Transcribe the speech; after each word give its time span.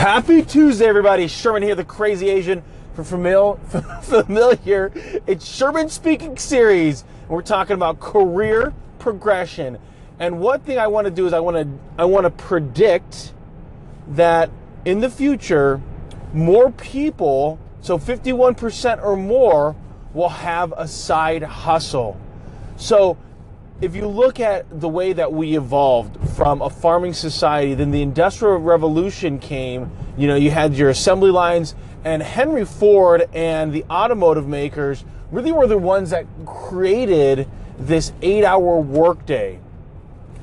Happy 0.00 0.40
Tuesday, 0.40 0.86
everybody. 0.86 1.28
Sherman 1.28 1.62
here, 1.62 1.74
the 1.74 1.84
crazy 1.84 2.30
Asian 2.30 2.62
for 2.94 3.04
familiar. 3.04 3.56
familiar. 4.00 4.90
It's 5.26 5.46
Sherman 5.46 5.90
Speaking 5.90 6.38
Series. 6.38 7.04
And 7.24 7.28
we're 7.28 7.42
talking 7.42 7.74
about 7.74 8.00
career 8.00 8.72
progression. 8.98 9.76
And 10.18 10.40
one 10.40 10.60
thing 10.60 10.78
I 10.78 10.86
want 10.86 11.04
to 11.04 11.10
do 11.10 11.26
is 11.26 11.34
I 11.34 11.40
want 11.40 11.58
to 11.58 11.78
I 11.98 12.06
want 12.06 12.24
to 12.24 12.30
predict 12.30 13.34
that 14.12 14.48
in 14.86 15.00
the 15.00 15.10
future, 15.10 15.82
more 16.32 16.70
people, 16.72 17.58
so 17.82 17.98
51% 17.98 19.04
or 19.04 19.16
more, 19.16 19.76
will 20.14 20.30
have 20.30 20.72
a 20.78 20.88
side 20.88 21.42
hustle. 21.42 22.18
So 22.78 23.18
if 23.80 23.96
you 23.96 24.06
look 24.06 24.40
at 24.40 24.80
the 24.80 24.88
way 24.88 25.12
that 25.14 25.32
we 25.32 25.56
evolved 25.56 26.18
from 26.36 26.60
a 26.60 26.68
farming 26.68 27.14
society, 27.14 27.74
then 27.74 27.90
the 27.90 28.02
Industrial 28.02 28.58
Revolution 28.58 29.38
came. 29.38 29.90
You 30.18 30.28
know, 30.28 30.34
you 30.34 30.50
had 30.50 30.74
your 30.74 30.90
assembly 30.90 31.30
lines, 31.30 31.74
and 32.04 32.22
Henry 32.22 32.66
Ford 32.66 33.28
and 33.32 33.72
the 33.72 33.84
automotive 33.90 34.46
makers 34.46 35.04
really 35.30 35.52
were 35.52 35.66
the 35.66 35.78
ones 35.78 36.10
that 36.10 36.26
created 36.44 37.48
this 37.78 38.12
eight 38.20 38.44
hour 38.44 38.78
workday. 38.80 39.58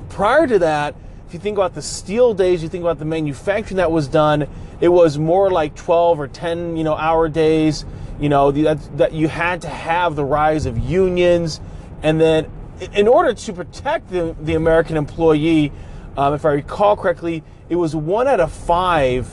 Prior 0.08 0.46
to 0.48 0.58
that, 0.58 0.96
if 1.28 1.34
you 1.34 1.38
think 1.38 1.58
about 1.58 1.74
the 1.74 1.82
steel 1.82 2.34
days, 2.34 2.62
you 2.62 2.68
think 2.68 2.82
about 2.82 2.98
the 2.98 3.04
manufacturing 3.04 3.76
that 3.76 3.92
was 3.92 4.08
done, 4.08 4.48
it 4.80 4.88
was 4.88 5.18
more 5.18 5.50
like 5.50 5.76
12 5.76 6.18
or 6.18 6.26
10, 6.26 6.76
you 6.76 6.84
know, 6.84 6.94
hour 6.94 7.28
days. 7.28 7.84
You 8.18 8.28
know, 8.28 8.50
that, 8.50 8.98
that 8.98 9.12
you 9.12 9.28
had 9.28 9.60
to 9.62 9.68
have 9.68 10.16
the 10.16 10.24
rise 10.24 10.66
of 10.66 10.76
unions. 10.76 11.60
And 12.02 12.20
then 12.20 12.50
in 12.80 13.08
order 13.08 13.34
to 13.34 13.52
protect 13.52 14.10
the, 14.10 14.36
the 14.40 14.54
American 14.54 14.96
employee, 14.96 15.72
um, 16.16 16.34
if 16.34 16.44
I 16.44 16.50
recall 16.50 16.96
correctly, 16.96 17.42
it 17.68 17.76
was 17.76 17.94
one 17.94 18.26
out 18.26 18.40
of 18.40 18.52
five, 18.52 19.28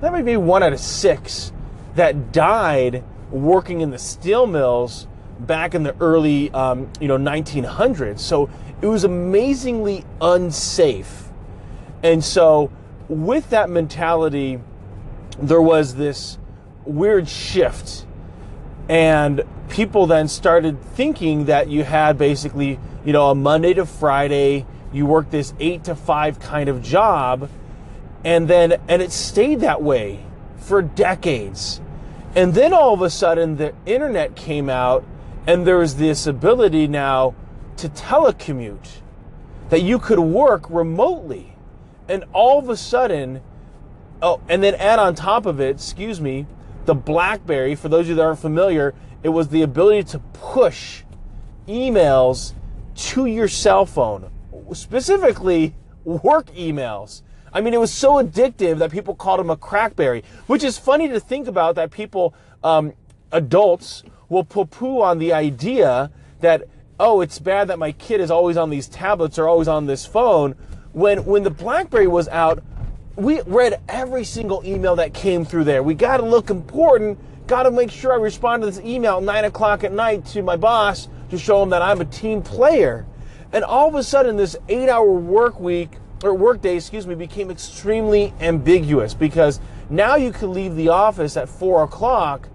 that 0.00 0.12
might 0.12 0.24
be 0.24 0.36
one 0.36 0.62
out 0.62 0.72
of 0.72 0.80
six, 0.80 1.52
that 1.94 2.32
died 2.32 3.02
working 3.30 3.80
in 3.80 3.90
the 3.90 3.98
steel 3.98 4.46
mills 4.46 5.06
back 5.40 5.74
in 5.74 5.82
the 5.82 5.94
early, 6.00 6.50
um, 6.52 6.90
you 7.00 7.08
know, 7.08 7.18
1900s. 7.18 8.20
So 8.20 8.48
it 8.80 8.86
was 8.86 9.04
amazingly 9.04 10.04
unsafe. 10.20 11.24
And 12.02 12.22
so, 12.22 12.70
with 13.08 13.50
that 13.50 13.70
mentality, 13.70 14.60
there 15.38 15.62
was 15.62 15.94
this 15.94 16.38
weird 16.84 17.28
shift. 17.28 18.06
And 18.88 19.42
people 19.68 20.06
then 20.06 20.28
started 20.28 20.82
thinking 20.82 21.46
that 21.46 21.68
you 21.68 21.84
had 21.84 22.18
basically, 22.18 22.78
you 23.04 23.12
know, 23.12 23.30
a 23.30 23.34
Monday 23.34 23.74
to 23.74 23.86
Friday, 23.86 24.66
you 24.92 25.06
work 25.06 25.30
this 25.30 25.54
eight 25.60 25.84
to 25.84 25.94
five 25.94 26.38
kind 26.40 26.68
of 26.68 26.82
job. 26.82 27.50
And 28.24 28.48
then, 28.48 28.80
and 28.88 29.02
it 29.02 29.12
stayed 29.12 29.60
that 29.60 29.82
way 29.82 30.24
for 30.56 30.82
decades. 30.82 31.80
And 32.34 32.54
then 32.54 32.72
all 32.72 32.92
of 32.92 33.02
a 33.02 33.10
sudden, 33.10 33.56
the 33.56 33.74
internet 33.86 34.36
came 34.36 34.68
out, 34.68 35.04
and 35.46 35.66
there 35.66 35.78
was 35.78 35.96
this 35.96 36.26
ability 36.26 36.86
now 36.86 37.34
to 37.76 37.88
telecommute, 37.88 39.00
that 39.68 39.82
you 39.82 39.98
could 39.98 40.18
work 40.18 40.68
remotely. 40.68 41.56
And 42.08 42.24
all 42.32 42.58
of 42.58 42.68
a 42.68 42.76
sudden, 42.76 43.42
oh, 44.20 44.40
and 44.48 44.62
then 44.62 44.74
add 44.74 44.98
on 44.98 45.14
top 45.14 45.46
of 45.46 45.60
it, 45.60 45.76
excuse 45.76 46.20
me, 46.20 46.46
the 46.84 46.94
Blackberry, 46.94 47.74
for 47.74 47.88
those 47.88 48.02
of 48.02 48.10
you 48.10 48.14
that 48.16 48.22
aren't 48.22 48.38
familiar, 48.38 48.94
it 49.22 49.30
was 49.30 49.48
the 49.48 49.62
ability 49.62 50.04
to 50.10 50.18
push 50.32 51.02
emails 51.66 52.54
to 52.94 53.26
your 53.26 53.48
cell 53.48 53.86
phone, 53.86 54.30
specifically 54.72 55.74
work 56.04 56.46
emails. 56.48 57.22
I 57.52 57.60
mean, 57.60 57.74
it 57.74 57.80
was 57.80 57.92
so 57.92 58.22
addictive 58.22 58.78
that 58.78 58.90
people 58.90 59.14
called 59.14 59.40
him 59.40 59.50
a 59.50 59.56
crackberry, 59.56 60.24
which 60.46 60.62
is 60.62 60.78
funny 60.78 61.08
to 61.08 61.20
think 61.20 61.48
about 61.48 61.74
that 61.76 61.90
people, 61.90 62.34
um, 62.62 62.92
adults, 63.32 64.02
will 64.28 64.44
poo 64.44 64.64
poo 64.64 65.02
on 65.02 65.18
the 65.18 65.32
idea 65.32 66.10
that 66.40 66.64
oh, 66.98 67.20
it's 67.20 67.38
bad 67.38 67.68
that 67.68 67.78
my 67.78 67.92
kid 67.92 68.20
is 68.20 68.30
always 68.30 68.56
on 68.56 68.70
these 68.70 68.88
tablets 68.88 69.38
or 69.38 69.48
always 69.48 69.68
on 69.68 69.86
this 69.86 70.06
phone. 70.06 70.52
When 70.92 71.24
when 71.24 71.42
the 71.42 71.50
BlackBerry 71.50 72.06
was 72.06 72.28
out, 72.28 72.62
we 73.16 73.40
read 73.42 73.80
every 73.88 74.24
single 74.24 74.62
email 74.64 74.96
that 74.96 75.14
came 75.14 75.44
through 75.44 75.64
there. 75.64 75.82
We 75.82 75.94
got 75.94 76.18
to 76.18 76.24
look 76.24 76.50
important. 76.50 77.18
Got 77.46 77.62
to 77.62 77.70
make 77.70 77.90
sure 77.90 78.12
I 78.12 78.16
respond 78.16 78.62
to 78.62 78.66
this 78.66 78.80
email 78.80 79.20
nine 79.20 79.44
o'clock 79.44 79.84
at 79.84 79.92
night 79.92 80.26
to 80.26 80.42
my 80.42 80.56
boss 80.56 81.08
to 81.30 81.38
show 81.38 81.62
him 81.62 81.70
that 81.70 81.80
I'm 81.80 82.00
a 82.00 82.04
team 82.04 82.42
player. 82.42 83.06
And 83.52 83.64
all 83.64 83.88
of 83.88 83.94
a 83.94 84.02
sudden, 84.02 84.36
this 84.36 84.56
eight-hour 84.68 85.10
work 85.10 85.58
week 85.58 85.92
or 86.22 86.34
work 86.34 86.60
day, 86.60 86.76
excuse 86.76 87.06
me, 87.06 87.14
became 87.14 87.50
extremely 87.50 88.34
ambiguous 88.40 89.14
because 89.14 89.60
now 89.88 90.16
you 90.16 90.30
could 90.30 90.50
leave 90.50 90.76
the 90.76 90.88
office 90.88 91.36
at 91.36 91.48
four 91.48 91.84
o'clock 91.84 92.48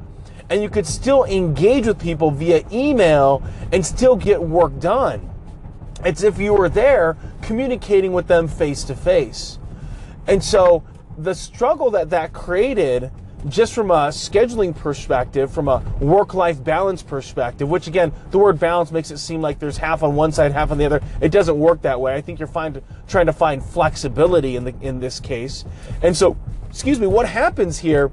and 0.49 0.61
you 0.61 0.69
could 0.69 0.85
still 0.85 1.23
engage 1.23 1.87
with 1.87 1.99
people 1.99 2.29
via 2.29 2.63
email 2.71 3.41
and 3.71 3.83
still 3.85 4.15
get 4.15 4.41
work 4.41 4.77
done. 4.79 5.27
It's 6.03 6.23
if 6.23 6.37
you 6.37 6.53
were 6.53 6.69
there 6.69 7.15
communicating 7.41 8.11
with 8.11 8.27
them 8.27 8.47
face 8.47 8.83
to 8.85 8.95
face. 8.95 9.57
And 10.27 10.43
so 10.43 10.83
the 11.17 11.35
struggle 11.35 11.91
that 11.91 12.09
that 12.11 12.33
created 12.33 13.11
just 13.47 13.73
from 13.73 13.89
a 13.89 14.09
scheduling 14.09 14.75
perspective, 14.75 15.51
from 15.51 15.67
a 15.67 15.83
work 15.99 16.33
life 16.33 16.63
balance 16.63 17.01
perspective, 17.01 17.67
which 17.67 17.87
again, 17.87 18.11
the 18.29 18.37
word 18.37 18.59
balance 18.59 18.91
makes 18.91 19.09
it 19.09 19.17
seem 19.17 19.41
like 19.41 19.59
there's 19.59 19.77
half 19.77 20.03
on 20.03 20.15
one 20.15 20.31
side, 20.31 20.51
half 20.51 20.71
on 20.71 20.77
the 20.77 20.85
other. 20.85 21.01
It 21.21 21.31
doesn't 21.31 21.57
work 21.57 21.81
that 21.81 21.99
way. 21.99 22.13
I 22.13 22.21
think 22.21 22.39
you're 22.39 22.47
find, 22.47 22.81
trying 23.07 23.25
to 23.25 23.33
find 23.33 23.63
flexibility 23.63 24.55
in, 24.55 24.63
the, 24.63 24.75
in 24.81 24.99
this 24.99 25.19
case. 25.19 25.65
And 26.03 26.15
so, 26.15 26.37
excuse 26.69 26.99
me, 26.99 27.07
what 27.07 27.27
happens 27.27 27.79
here 27.79 28.11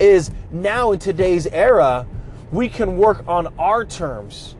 is 0.00 0.30
now 0.50 0.92
in 0.92 0.98
today's 0.98 1.46
era, 1.46 2.06
we 2.50 2.68
can 2.68 2.96
work 2.96 3.24
on 3.28 3.46
our 3.58 3.84
terms. 3.84 4.56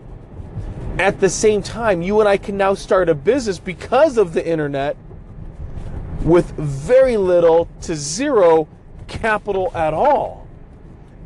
At 0.99 1.21
the 1.21 1.29
same 1.29 1.63
time, 1.63 2.03
you 2.03 2.21
and 2.21 2.29
I 2.29 2.37
can 2.37 2.57
now 2.57 2.75
start 2.75 3.09
a 3.09 3.15
business 3.15 3.59
because 3.59 4.17
of 4.19 4.35
the 4.35 4.47
internet 4.47 4.97
with 6.25 6.51
very 6.53 7.17
little 7.17 7.69
to 7.83 7.95
zero 7.97 8.69
capital 9.09 9.71
at 9.75 9.95
all. 9.95 10.47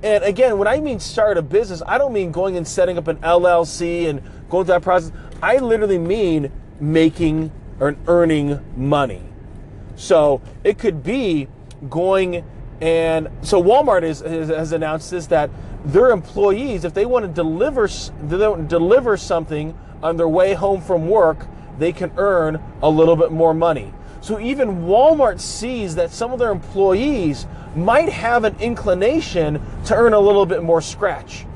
And 0.02 0.22
again, 0.24 0.58
when 0.58 0.68
I 0.68 0.80
mean 0.80 1.00
start 1.00 1.38
a 1.38 1.42
business, 1.42 1.82
I 1.86 1.98
don't 1.98 2.12
mean 2.12 2.32
going 2.32 2.56
and 2.56 2.66
setting 2.66 2.98
up 2.98 3.08
an 3.08 3.16
LLC 3.18 4.08
and 4.08 4.20
going 4.48 4.64
through 4.64 4.74
that 4.74 4.82
process. 4.82 5.12
I 5.42 5.58
literally 5.58 5.98
mean 5.98 6.52
making 6.80 7.50
or 7.80 7.96
earning 8.06 8.60
money. 8.76 9.22
So 9.96 10.40
it 10.64 10.78
could 10.78 11.02
be 11.02 11.48
going 11.88 12.44
and 12.80 13.30
so 13.40 13.62
Walmart 13.62 14.02
is, 14.02 14.20
has 14.20 14.72
announced 14.72 15.10
this 15.10 15.26
that 15.28 15.50
their 15.84 16.10
employees, 16.10 16.84
if 16.84 16.92
they 16.92 17.06
want 17.06 17.24
to 17.24 17.30
deliver 17.30 17.88
deliver 17.88 19.16
something 19.16 19.76
on 20.02 20.16
their 20.16 20.28
way 20.28 20.52
home 20.52 20.80
from 20.82 21.08
work, 21.08 21.46
they 21.78 21.92
can 21.92 22.12
earn 22.16 22.62
a 22.82 22.90
little 22.90 23.16
bit 23.16 23.32
more 23.32 23.54
money. 23.54 23.94
So 24.26 24.40
even 24.40 24.86
Walmart 24.86 25.38
sees 25.38 25.94
that 25.94 26.10
some 26.10 26.32
of 26.32 26.40
their 26.40 26.50
employees 26.50 27.46
might 27.76 28.08
have 28.08 28.42
an 28.42 28.56
inclination 28.58 29.62
to 29.84 29.94
earn 29.94 30.14
a 30.14 30.18
little 30.18 30.44
bit 30.44 30.64
more 30.64 30.80
scratch. 30.80 31.46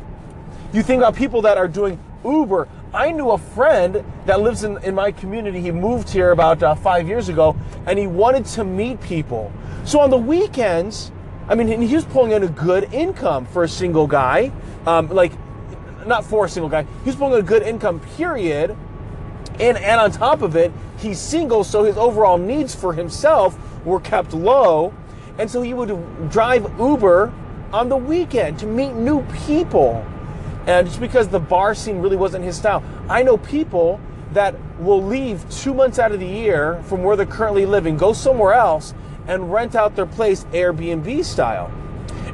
You 0.72 0.84
think 0.84 1.00
about 1.00 1.16
people 1.16 1.42
that 1.42 1.58
are 1.58 1.66
doing 1.66 1.98
Uber. 2.24 2.68
I 2.94 3.10
knew 3.10 3.30
a 3.32 3.38
friend 3.38 4.04
that 4.26 4.40
lives 4.40 4.62
in, 4.62 4.80
in 4.84 4.94
my 4.94 5.10
community. 5.10 5.60
He 5.60 5.72
moved 5.72 6.10
here 6.10 6.30
about 6.30 6.62
uh, 6.62 6.76
five 6.76 7.08
years 7.08 7.28
ago 7.28 7.56
and 7.86 7.98
he 7.98 8.06
wanted 8.06 8.44
to 8.44 8.62
meet 8.62 9.00
people. 9.00 9.52
So 9.84 9.98
on 9.98 10.10
the 10.10 10.18
weekends, 10.18 11.10
I 11.48 11.56
mean, 11.56 11.82
he 11.82 11.96
was 11.96 12.04
pulling 12.04 12.30
in 12.30 12.44
a 12.44 12.48
good 12.48 12.94
income 12.94 13.46
for 13.46 13.64
a 13.64 13.68
single 13.68 14.06
guy. 14.06 14.52
Um, 14.86 15.08
like, 15.08 15.32
not 16.06 16.24
for 16.24 16.44
a 16.44 16.48
single 16.48 16.70
guy. 16.70 16.82
He 16.82 17.06
was 17.06 17.16
pulling 17.16 17.32
in 17.32 17.40
a 17.40 17.42
good 17.42 17.64
income, 17.64 17.98
period. 18.16 18.76
And, 19.58 19.76
and 19.76 20.00
on 20.00 20.12
top 20.12 20.42
of 20.42 20.54
it, 20.54 20.70
he's 21.00 21.18
single, 21.18 21.64
so 21.64 21.84
his 21.84 21.96
overall 21.96 22.38
needs 22.38 22.74
for 22.74 22.92
himself 22.92 23.58
were 23.84 24.00
kept 24.00 24.32
low. 24.32 24.94
And 25.38 25.50
so 25.50 25.62
he 25.62 25.74
would 25.74 26.30
drive 26.30 26.70
Uber 26.78 27.32
on 27.72 27.88
the 27.88 27.96
weekend 27.96 28.58
to 28.60 28.66
meet 28.66 28.92
new 28.92 29.22
people. 29.46 30.04
And 30.66 30.86
just 30.86 31.00
because 31.00 31.28
the 31.28 31.40
bar 31.40 31.74
scene 31.74 31.98
really 31.98 32.16
wasn't 32.16 32.44
his 32.44 32.56
style, 32.56 32.82
I 33.08 33.22
know 33.22 33.38
people 33.38 34.00
that 34.32 34.54
will 34.78 35.02
leave 35.02 35.48
two 35.50 35.74
months 35.74 35.98
out 35.98 36.12
of 36.12 36.20
the 36.20 36.26
year 36.26 36.82
from 36.84 37.02
where 37.02 37.16
they're 37.16 37.26
currently 37.26 37.66
living, 37.66 37.96
go 37.96 38.12
somewhere 38.12 38.52
else, 38.52 38.94
and 39.26 39.52
rent 39.52 39.74
out 39.74 39.96
their 39.96 40.06
place 40.06 40.44
Airbnb 40.52 41.24
style. 41.24 41.72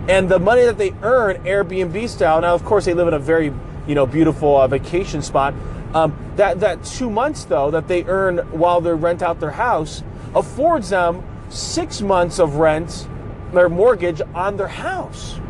And 0.09 0.29
the 0.29 0.39
money 0.39 0.63
that 0.65 0.79
they 0.79 0.93
earn 1.03 1.37
Airbnb 1.45 2.09
style, 2.09 2.41
now 2.41 2.55
of 2.55 2.65
course 2.65 2.85
they 2.85 2.95
live 2.95 3.09
in 3.09 3.15
a 3.15 3.19
very 3.19 3.53
you 3.87 3.95
know 3.95 4.07
beautiful 4.07 4.57
uh, 4.57 4.67
vacation 4.67 5.23
spot. 5.23 5.55
Um, 5.95 6.17
that 6.37 6.61
that 6.61 6.85
two 6.85 7.09
months 7.09 7.45
though 7.45 7.71
that 7.71 7.89
they 7.89 8.05
earn 8.05 8.39
while 8.51 8.81
they 8.81 8.93
rent 8.93 9.23
out 9.23 9.41
their 9.41 9.51
house 9.51 10.03
affords 10.35 10.91
them 10.91 11.23
six 11.49 12.03
months 12.03 12.39
of 12.39 12.57
rent, 12.57 13.09
their 13.53 13.69
mortgage 13.69 14.21
on 14.35 14.57
their 14.57 14.69
house. 14.69 15.41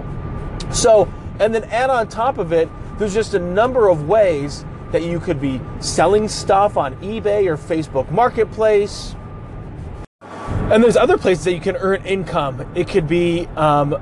So 0.71 1.12
and 1.38 1.55
then 1.55 1.65
add 1.65 1.91
on 1.91 2.09
top 2.09 2.38
of 2.38 2.53
it, 2.53 2.69
there's 2.99 3.15
just 3.15 3.35
a 3.35 3.38
number 3.38 3.88
of 3.88 4.09
ways 4.09 4.65
that 4.93 5.03
you 5.03 5.21
could 5.21 5.41
be 5.41 5.61
selling 5.81 6.29
stuff 6.29 6.77
on 6.77 6.97
eBay 6.97 7.47
or 7.47 7.56
Facebook 7.56 8.11
Marketplace. 8.11 9.15
And 10.23 10.83
there's 10.83 10.97
other 10.97 11.19
places 11.19 11.44
that 11.44 11.53
you 11.53 11.61
can 11.61 11.77
earn 11.77 12.05
income. 12.05 12.67
It 12.75 12.88
could 12.88 13.06
be 13.06 13.47
um, 13.56 13.97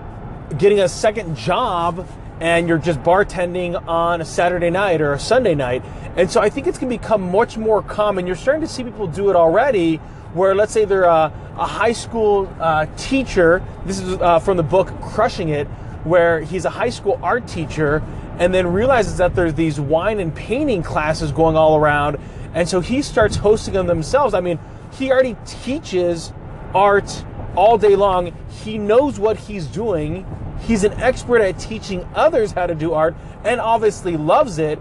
getting 0.57 0.81
a 0.81 0.89
second 0.89 1.37
job 1.37 2.07
and 2.41 2.69
you're 2.69 2.79
just 2.79 3.01
bartending 3.03 3.87
on 3.87 4.21
a 4.21 4.25
Saturday 4.25 4.71
night 4.71 5.01
or 5.01 5.13
a 5.13 5.19
Sunday 5.19 5.55
night. 5.55 5.85
And 6.17 6.31
so 6.31 6.41
I 6.41 6.51
think 6.51 6.67
it's 6.67 6.79
going 6.79 6.91
to 6.91 6.99
become 6.99 7.31
much 7.31 7.57
more 7.57 7.83
common. 7.83 8.27
You're 8.27 8.37
starting 8.37 8.63
to 8.63 8.69
see 8.69 8.85
people 8.85 9.07
do 9.07 9.31
it 9.31 9.37
already, 9.37 9.97
where 10.35 10.55
let's 10.55 10.73
say 10.73 10.85
they're 10.85 11.05
a, 11.05 11.33
a 11.57 11.67
high 11.67 11.93
school 11.93 12.53
uh, 12.61 12.87
teacher. 12.97 13.63
This 13.87 14.01
is 14.01 14.19
uh, 14.21 14.41
from 14.41 14.57
the 14.57 14.63
book 14.63 14.89
Crushing 15.01 15.51
It, 15.51 15.67
where 16.05 16.41
he's 16.41 16.65
a 16.65 16.71
high 16.71 16.91
school 16.91 17.19
art 17.23 17.47
teacher 17.47 18.03
and 18.39 18.53
then 18.53 18.67
realizes 18.67 19.19
that 19.19 19.35
there's 19.35 19.55
these 19.55 19.79
wine 19.79 20.19
and 20.19 20.35
painting 20.35 20.83
classes 20.83 21.31
going 21.31 21.57
all 21.57 21.77
around. 21.77 22.19
And 22.53 22.69
so 22.69 22.81
he 22.81 23.01
starts 23.03 23.37
hosting 23.37 23.75
them 23.75 23.87
themselves. 23.87 24.35
I 24.35 24.41
mean, 24.41 24.59
he 24.93 25.11
already 25.11 25.37
teaches 25.47 26.33
art 26.75 27.25
all 27.57 27.79
day 27.79 27.97
long. 27.97 28.37
He 28.65 28.79
knows 28.79 29.19
what 29.19 29.37
he's 29.37 29.67
doing. 29.67 30.27
He's 30.67 30.85
an 30.85 30.95
expert 30.95 31.41
at 31.41 31.59
teaching 31.59 32.09
others 32.15 32.53
how 32.53 32.67
to 32.67 32.75
do 32.75 32.93
art 32.93 33.15
and 33.45 33.61
obviously 33.61 34.17
loves 34.17 34.59
it. 34.59 34.79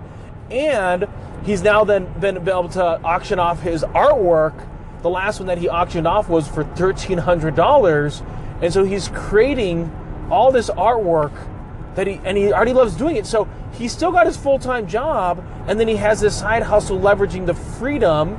And 0.50 1.08
he's 1.44 1.62
now 1.62 1.84
then 1.84 2.12
been 2.20 2.38
able 2.38 2.70
to 2.70 2.84
auction 3.04 3.40
off 3.40 3.62
his 3.62 3.84
artwork. 3.84 4.68
The 5.02 5.10
last 5.10 5.40
one 5.40 5.48
that 5.48 5.58
he 5.58 5.68
auctioned 5.68 6.08
off 6.08 6.30
was 6.30 6.48
for 6.48 6.64
$1,300. 6.64 8.26
And 8.62 8.74
so 8.74 8.84
he's 8.84 9.10
creating 9.10 9.92
all 10.32 10.52
this 10.52 10.70
artwork 10.70 11.34
that 11.96 12.08
he 12.08 12.20
and 12.24 12.38
he 12.38 12.52
already 12.52 12.74
loves 12.74 12.96
doing 12.96 13.16
it. 13.16 13.26
So 13.26 13.48
he's 13.74 13.92
still 13.92 14.12
got 14.12 14.26
his 14.26 14.38
full 14.38 14.60
time 14.60 14.88
job, 14.88 15.44
and 15.68 15.80
then 15.80 15.88
he 15.88 15.96
has 15.98 16.22
this 16.22 16.40
side 16.40 16.64
hustle, 16.64 17.00
leveraging 17.00 17.46
the 17.46 17.54
freedom, 17.54 18.36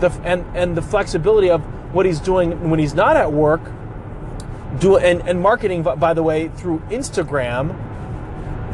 the 0.00 0.10
and 0.24 0.44
and 0.56 0.76
the 0.76 0.82
flexibility 0.82 1.50
of 1.50 1.62
what 1.94 2.06
he's 2.06 2.20
doing 2.20 2.70
when 2.70 2.78
he's 2.78 2.94
not 2.94 3.16
at 3.16 3.32
work. 3.32 3.60
Do 4.80 4.96
and 4.96 5.28
and 5.28 5.40
marketing, 5.40 5.82
by 5.82 6.14
the 6.14 6.22
way, 6.22 6.48
through 6.48 6.80
Instagram, 6.90 7.74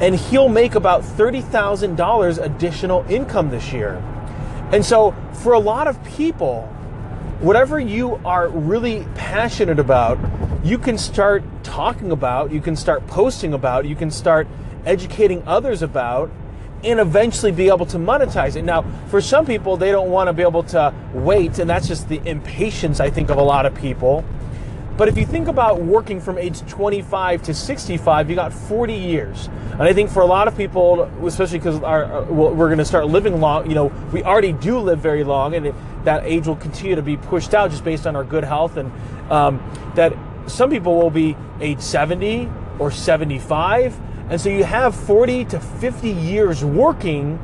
and 0.01 0.15
he'll 0.15 0.49
make 0.49 0.75
about 0.75 1.05
thirty 1.05 1.41
thousand 1.41 1.97
dollars 1.97 2.39
additional 2.39 3.05
income 3.09 3.51
this 3.51 3.73
year. 3.73 4.03
And 4.73 4.85
so, 4.85 5.15
for 5.33 5.53
a 5.53 5.59
lot 5.59 5.87
of 5.87 6.03
people, 6.05 6.63
whatever 7.41 7.79
you 7.79 8.21
are 8.25 8.49
really 8.49 9.07
passionate 9.15 9.79
about, 9.79 10.19
you 10.65 10.79
can 10.79 10.99
start 10.99 11.43
talking 11.63 12.11
about, 12.11 12.51
you 12.51 12.61
can 12.61 12.77
start 12.77 13.07
posting 13.07 13.55
about, 13.55 13.85
you 13.85 13.97
can 13.97 14.11
start 14.11 14.47
educating 14.85 15.43
others 15.47 15.83
about, 15.83 16.31
and 16.83 17.01
eventually 17.01 17.53
be 17.53 17.69
able 17.69 17.87
to 17.87 17.99
monetize 17.99 18.57
it. 18.57 18.63
Now, 18.63 18.85
for 19.09 19.21
some 19.21 19.47
people, 19.47 19.77
they 19.77 19.91
don't 19.91 20.11
want 20.11 20.29
to 20.29 20.33
be 20.33 20.43
able 20.43 20.63
to 20.65 20.95
wait, 21.13 21.59
and 21.59 21.69
that's 21.69 21.89
just 21.89 22.09
the 22.09 22.21
impatience, 22.27 23.01
I 23.01 23.11
think, 23.11 23.31
of 23.31 23.39
a 23.39 23.43
lot 23.43 23.67
of 23.67 23.75
people. 23.75 24.25
But 24.97 25.09
if 25.09 25.19
you 25.19 25.27
think 25.27 25.49
about 25.49 25.83
working 25.83 26.21
from 26.21 26.39
age 26.39 26.61
25 26.67 27.43
to 27.45 27.55
65, 27.55 28.31
you 28.31 28.37
got 28.37 28.53
40 28.53 28.95
years. 28.95 29.49
And 29.73 29.83
I 29.83 29.93
think 29.93 30.09
for 30.09 30.23
a 30.23 30.27
lot 30.27 30.47
of 30.47 30.57
people, 30.57 31.03
especially 31.27 31.59
because 31.59 31.81
we're 32.31 32.69
going 32.69 32.79
to 32.79 32.85
start 32.85 33.07
living 33.07 33.41
long, 33.41 33.69
you 33.69 33.75
know, 33.75 33.87
we 34.13 34.23
already 34.23 34.53
do 34.53 34.79
live 34.79 35.01
very 35.01 35.25
long, 35.25 35.55
and 35.55 35.67
it, 35.67 35.75
that 36.05 36.25
age 36.25 36.47
will 36.47 36.55
continue 36.57 36.95
to 36.95 37.03
be 37.03 37.17
pushed 37.17 37.55
out 37.55 37.73
just 37.73 37.85
based 37.85 38.07
on 38.07 38.15
our 38.15 38.23
good 38.23 38.45
health, 38.45 38.77
and 38.77 38.93
um, 39.33 39.61
that 39.97 40.15
some 40.47 40.71
people 40.71 40.97
will 40.97 41.11
be 41.11 41.37
age 41.61 41.81
70 41.81 42.49
or 42.79 42.93
75. 42.93 43.99
And 44.31 44.41
so 44.41 44.49
you 44.49 44.63
have 44.63 44.95
40 44.95 45.47
to 45.47 45.61
50 45.61 46.09
years 46.09 46.65
working, 46.65 47.41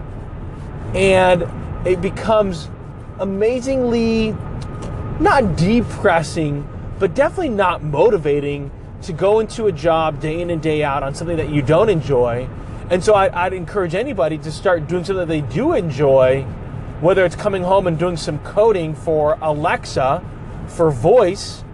and 0.94 1.46
it 1.84 2.00
becomes 2.00 2.70
amazingly 3.18 4.36
not 5.18 5.56
depressing, 5.56 6.66
but 7.00 7.14
definitely 7.14 7.48
not 7.48 7.82
motivating 7.82 8.70
to 9.02 9.12
go 9.14 9.40
into 9.40 9.66
a 9.66 9.72
job 9.72 10.20
day 10.20 10.40
in 10.40 10.50
and 10.50 10.60
day 10.60 10.84
out 10.84 11.02
on 11.02 11.14
something 11.14 11.38
that 11.38 11.48
you 11.48 11.62
don't 11.62 11.88
enjoy. 11.88 12.46
And 12.90 13.02
so 13.02 13.14
I, 13.14 13.44
would 13.48 13.54
encourage 13.54 13.94
anybody 13.94 14.36
to 14.38 14.52
start 14.52 14.86
doing 14.86 15.04
something 15.04 15.26
that 15.26 15.32
they 15.32 15.40
do 15.40 15.72
enjoy, 15.72 16.42
whether 17.00 17.24
it's 17.24 17.34
coming 17.34 17.62
home 17.62 17.86
and 17.86 17.98
doing 17.98 18.18
some 18.18 18.38
coding 18.40 18.94
for 18.94 19.38
Alexa 19.40 20.22
for 20.66 20.90
voice 20.90 21.64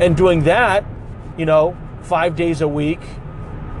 and 0.00 0.16
doing 0.16 0.44
that, 0.44 0.84
you 1.36 1.44
know, 1.44 1.76
five 2.00 2.34
days 2.34 2.62
a 2.62 2.68
week 2.68 3.00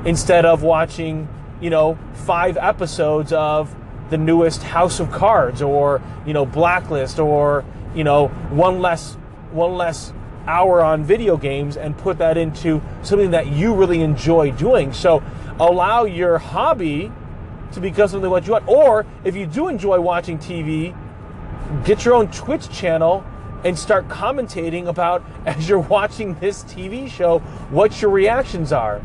instead 0.04 0.44
of 0.44 0.62
watching, 0.62 1.28
you 1.62 1.70
know, 1.70 1.98
five 2.12 2.58
episodes 2.58 3.32
of 3.32 3.74
the 4.10 4.18
newest 4.18 4.62
House 4.62 5.00
of 5.00 5.10
Cards 5.10 5.62
or, 5.62 6.02
you 6.26 6.34
know, 6.34 6.44
Blacklist 6.44 7.18
or, 7.18 7.64
you 7.94 8.04
know, 8.04 8.28
one 8.50 8.82
less 8.82 9.14
one 9.52 9.76
less 9.76 10.12
hour 10.46 10.82
on 10.82 11.04
video 11.04 11.36
games 11.36 11.76
and 11.76 11.96
put 11.96 12.18
that 12.18 12.36
into 12.36 12.82
something 13.02 13.30
that 13.30 13.48
you 13.48 13.74
really 13.74 14.02
enjoy 14.02 14.50
doing. 14.52 14.92
So 14.92 15.22
allow 15.58 16.04
your 16.04 16.38
hobby 16.38 17.12
to 17.72 17.80
become 17.80 18.08
something 18.08 18.30
what 18.30 18.46
you 18.46 18.52
want. 18.52 18.68
Or 18.68 19.06
if 19.24 19.34
you 19.34 19.46
do 19.46 19.68
enjoy 19.68 20.00
watching 20.00 20.38
TV, 20.38 20.96
get 21.84 22.04
your 22.04 22.14
own 22.14 22.30
Twitch 22.30 22.70
channel 22.70 23.24
and 23.64 23.78
start 23.78 24.08
commentating 24.08 24.86
about 24.86 25.22
as 25.46 25.68
you're 25.68 25.78
watching 25.78 26.34
this 26.40 26.64
TV 26.64 27.08
show 27.08 27.38
what 27.70 28.02
your 28.02 28.10
reactions 28.10 28.72
are. 28.72 29.02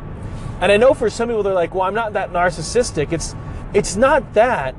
And 0.60 0.72
I 0.72 0.78
know 0.78 0.94
for 0.94 1.10
some 1.10 1.30
people 1.30 1.44
they're 1.44 1.54
like, 1.54 1.76
"Well, 1.76 1.84
I'm 1.84 1.94
not 1.94 2.14
that 2.14 2.34
narcissistic." 2.34 3.12
It's 3.12 3.36
it's 3.74 3.96
not 3.96 4.34
that. 4.34 4.74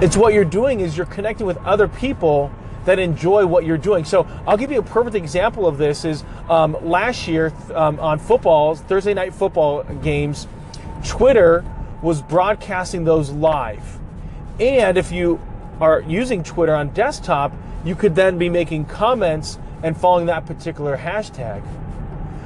It's 0.00 0.16
what 0.16 0.34
you're 0.34 0.44
doing 0.44 0.80
is 0.80 0.96
you're 0.96 1.06
connecting 1.06 1.46
with 1.46 1.56
other 1.58 1.86
people 1.86 2.50
that 2.84 2.98
enjoy 2.98 3.46
what 3.46 3.64
you're 3.64 3.78
doing. 3.78 4.04
So 4.04 4.26
I'll 4.46 4.56
give 4.56 4.70
you 4.70 4.78
a 4.78 4.82
perfect 4.82 5.16
example 5.16 5.66
of 5.66 5.78
this. 5.78 6.04
Is 6.04 6.24
um, 6.48 6.76
last 6.82 7.26
year 7.28 7.52
um, 7.74 7.98
on 8.00 8.18
footballs 8.18 8.80
Thursday 8.82 9.14
night 9.14 9.34
football 9.34 9.84
games, 10.02 10.46
Twitter 11.06 11.64
was 12.02 12.22
broadcasting 12.22 13.04
those 13.04 13.30
live, 13.30 13.98
and 14.60 14.98
if 14.98 15.10
you 15.10 15.40
are 15.80 16.00
using 16.00 16.42
Twitter 16.42 16.74
on 16.74 16.90
desktop, 16.90 17.52
you 17.84 17.94
could 17.94 18.14
then 18.14 18.38
be 18.38 18.48
making 18.48 18.84
comments 18.84 19.58
and 19.82 19.96
following 19.96 20.26
that 20.26 20.46
particular 20.46 20.96
hashtag. 20.96 21.62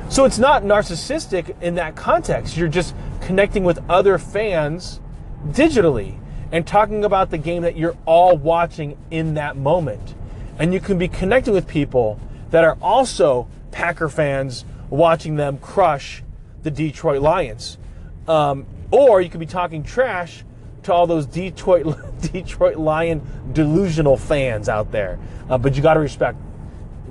So 0.09 0.25
it's 0.25 0.39
not 0.39 0.63
narcissistic 0.63 1.61
in 1.61 1.75
that 1.75 1.95
context. 1.95 2.57
You're 2.57 2.69
just 2.69 2.95
connecting 3.21 3.63
with 3.63 3.79
other 3.91 4.19
fans 4.19 5.01
digitally 5.49 6.19
and 6.51 6.67
talking 6.67 7.05
about 7.05 7.31
the 7.31 7.39
game 7.39 7.63
that 7.63 7.77
you're 7.77 7.97
all 8.07 8.37
watching 8.37 8.97
in 9.11 9.35
that 9.35 9.57
moment. 9.57 10.15
And 10.59 10.75
you 10.75 10.81
can 10.81 10.99
be 10.99 11.09
connecting 11.09 11.55
with 11.55 11.67
people 11.67 12.19
that 12.51 12.65
are 12.65 12.77
also 12.83 13.49
Packer 13.71 14.09
fans 14.09 14.65
watching 14.91 15.37
them 15.37 15.59
crush 15.59 16.23
the 16.63 16.71
Detroit 16.71 17.23
Lions. 17.23 17.79
Um, 18.27 18.67
or 18.91 19.21
you 19.21 19.31
could 19.31 19.41
be 19.41 19.47
talking 19.47 19.83
trash 19.83 20.45
to 20.85 20.93
all 20.93 21.07
those 21.07 21.27
Detroit 21.27 21.97
Detroit 22.33 22.77
Lion 22.77 23.21
delusional 23.53 24.17
fans 24.17 24.69
out 24.69 24.91
there. 24.91 25.19
Uh, 25.49 25.59
but 25.59 25.77
you 25.77 25.83
got 25.83 25.95
to 25.95 26.01
respect, 26.01 26.39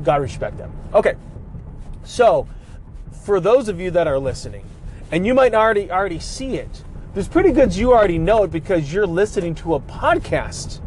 got 0.03 0.15
to 0.15 0.21
respect 0.21 0.57
them. 0.57 0.71
Okay, 0.93 1.15
so 2.03 2.47
for 3.23 3.39
those 3.39 3.67
of 3.69 3.79
you 3.79 3.91
that 3.91 4.07
are 4.07 4.19
listening, 4.19 4.65
and 5.11 5.25
you 5.25 5.33
might 5.33 5.53
already 5.53 5.91
already 5.91 6.19
see 6.19 6.55
it, 6.55 6.83
there's 7.13 7.27
pretty 7.27 7.51
good 7.51 7.75
you 7.75 7.93
already 7.93 8.17
know 8.17 8.43
it 8.43 8.51
because 8.51 8.91
you're 8.91 9.07
listening 9.07 9.55
to 9.55 9.75
a 9.75 9.79
podcast. 9.79 10.81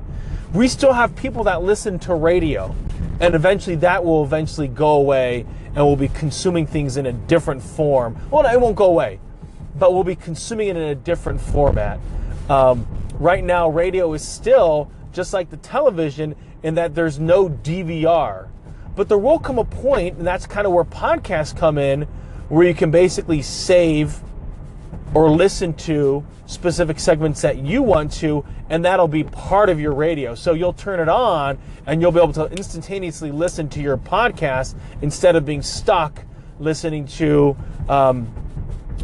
We 0.53 0.67
still 0.67 0.93
have 0.93 1.15
people 1.15 1.45
that 1.45 1.63
listen 1.63 2.01
to 2.01 2.15
radio, 2.15 2.75
and 3.21 3.37
eventually 3.37 3.77
that 3.77 4.05
will 4.05 4.25
eventually 4.25 4.67
go 4.67 4.95
away, 4.95 5.47
and 5.77 5.77
we'll 5.77 5.95
be 5.95 6.09
consuming 6.09 6.67
things 6.67 6.97
in 6.97 7.07
a 7.07 7.13
different 7.13 7.63
form. 7.63 8.17
Well, 8.33 8.45
it 8.45 8.61
won't 8.61 8.75
go 8.75 8.87
away, 8.87 9.21
but 9.79 9.95
we'll 9.95 10.03
be 10.03 10.17
consuming 10.17 10.69
it 10.69 10.77
in 10.77 10.83
a 10.83 10.95
different 10.97 11.41
format. 11.41 12.01
Um, 12.49 12.89
right 13.21 13.45
now, 13.45 13.69
radio 13.69 14.13
is 14.13 14.27
still 14.27 14.91
just 15.13 15.33
like 15.33 15.51
the 15.51 15.57
television 15.57 16.35
in 16.65 16.75
that 16.75 16.97
there's 16.97 17.21
no 17.21 17.49
DVR. 17.49 18.49
But 18.97 19.09
there 19.09 19.19
will 19.19 19.39
come 19.39 19.59
a 19.59 19.65
point, 19.65 20.19
and 20.19 20.27
that's 20.27 20.47
kind 20.47 20.67
of 20.67 20.73
where 20.73 20.85
podcasts 20.85 21.57
come 21.57 21.79
in, 21.79 22.03
where 22.49 22.67
you 22.67 22.75
can 22.75 22.91
basically 22.91 23.41
save 23.41 24.21
or 25.15 25.31
listen 25.31 25.75
to 25.75 26.25
specific 26.47 26.99
segments 26.99 27.43
that 27.43 27.59
you 27.59 27.83
want 27.83 28.13
to, 28.13 28.45
and 28.69 28.85
that'll 28.85 29.09
be 29.09 29.25
part 29.25 29.69
of 29.69 29.81
your 29.81 29.93
radio. 29.93 30.35
So 30.35 30.53
you'll 30.53 30.73
turn 30.73 31.01
it 31.01 31.09
on 31.09 31.59
and 31.87 32.01
you'll 32.01 32.13
be 32.13 32.21
able 32.21 32.33
to 32.35 32.47
instantaneously 32.47 33.31
listen 33.31 33.69
to 33.71 33.81
your 33.81 33.97
podcast 33.97 34.75
instead 35.03 35.37
of 35.37 35.45
being 35.45 35.63
stuck 35.63 36.25
listening 36.59 37.07
to 37.07 37.57
um, 37.89 38.33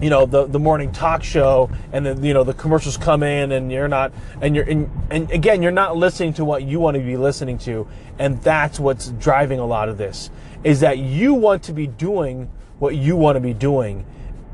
you 0.01 0.11
know 0.11 0.27
the 0.27 0.47
the 0.47 0.59
morning 0.59 0.93
talk 0.93 1.25
show 1.25 1.71
and 1.93 2.05
then 2.05 2.23
you 2.23 2.35
know 2.35 2.45
the 2.45 2.53
commercials 2.53 2.97
come 2.97 3.23
in 3.23 3.53
and 3.53 3.73
you're 3.73 3.89
not 3.89 4.13
and 4.43 4.55
you're 4.55 4.67
in 4.67 4.91
and 5.11 5.31
again 5.31 5.63
you're 5.63 5.73
not 5.73 5.97
listening 5.97 6.35
to 6.35 6.45
what 6.45 6.63
you 6.63 6.79
want 6.79 6.97
to 6.97 7.03
be 7.03 7.17
listening 7.17 7.57
to 7.57 7.89
and 8.19 8.41
that's 8.43 8.79
what's 8.79 9.09
driving 9.13 9.59
a 9.59 9.65
lot 9.65 9.89
of 9.89 9.97
this 9.97 10.31
is 10.65 10.81
that 10.81 10.99
you 10.99 11.33
want 11.33 11.63
to 11.63 11.73
be 11.73 11.87
doing 11.87 12.51
what 12.79 12.95
you 12.95 13.17
want 13.17 13.37
to 13.37 13.41
be 13.41 13.55
doing 13.55 14.05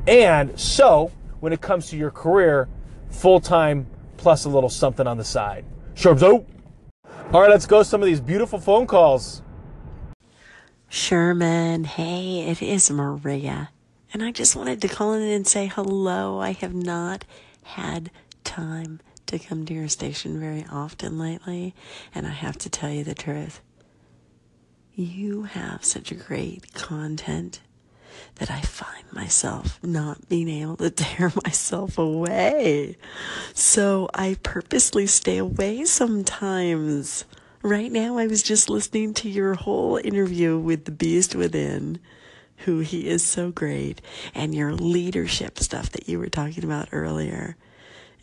and 0.07 0.57
so 0.57 1.11
when 1.43 1.51
it 1.51 1.59
comes 1.59 1.89
to 1.89 1.97
your 1.97 2.09
career 2.09 2.69
full 3.09 3.41
time 3.41 3.85
plus 4.15 4.45
a 4.45 4.49
little 4.49 4.69
something 4.69 5.05
on 5.05 5.17
the 5.17 5.25
side 5.25 5.65
sure 5.93 6.17
so 6.17 6.45
all 7.33 7.41
right 7.41 7.49
let's 7.49 7.65
go 7.65 7.83
some 7.83 8.01
of 8.01 8.05
these 8.05 8.21
beautiful 8.21 8.57
phone 8.57 8.87
calls 8.87 9.41
Sherman, 10.87 11.85
hey, 11.85 12.41
it 12.41 12.61
is 12.61 12.91
Maria. 12.91 13.71
And 14.13 14.21
I 14.21 14.31
just 14.31 14.55
wanted 14.55 14.79
to 14.83 14.87
call 14.87 15.13
in 15.13 15.23
and 15.23 15.47
say 15.47 15.65
hello. 15.65 16.39
I 16.39 16.51
have 16.51 16.75
not 16.75 17.25
had 17.63 18.11
time 18.43 18.99
to 19.25 19.39
come 19.39 19.65
to 19.65 19.73
your 19.73 19.87
station 19.87 20.39
very 20.39 20.67
often 20.71 21.17
lately, 21.17 21.73
and 22.13 22.27
I 22.27 22.29
have 22.29 22.59
to 22.59 22.69
tell 22.69 22.91
you 22.91 23.03
the 23.03 23.15
truth. 23.15 23.59
You 24.93 25.43
have 25.43 25.83
such 25.83 26.11
a 26.11 26.15
great 26.15 26.75
content 26.75 27.61
that 28.35 28.49
I 28.51 28.61
find 28.61 29.05
myself 29.11 29.79
not 29.83 30.27
being 30.29 30.49
able 30.49 30.77
to 30.77 30.89
tear 30.91 31.31
myself 31.43 31.97
away. 31.97 32.97
So 33.53 34.09
I 34.13 34.37
purposely 34.43 35.07
stay 35.07 35.37
away 35.37 35.85
sometimes. 35.85 37.25
Right 37.61 37.91
now, 37.91 38.17
I 38.17 38.27
was 38.27 38.43
just 38.43 38.69
listening 38.69 39.13
to 39.15 39.29
your 39.29 39.53
whole 39.53 39.97
interview 39.97 40.57
with 40.57 40.85
the 40.85 40.91
Beast 40.91 41.33
Within, 41.33 41.99
who 42.57 42.79
he 42.79 43.07
is 43.07 43.23
so 43.23 43.51
great, 43.51 44.01
and 44.35 44.53
your 44.53 44.73
leadership 44.73 45.59
stuff 45.59 45.89
that 45.91 46.09
you 46.09 46.19
were 46.19 46.27
talking 46.29 46.63
about 46.63 46.89
earlier. 46.91 47.55